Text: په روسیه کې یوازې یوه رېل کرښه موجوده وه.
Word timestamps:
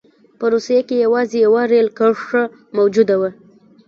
په 0.39 0.45
روسیه 0.53 0.81
کې 0.87 0.95
یوازې 1.05 1.37
یوه 1.45 1.63
رېل 1.71 1.87
کرښه 1.97 2.43
موجوده 2.77 3.15
وه. 3.21 3.29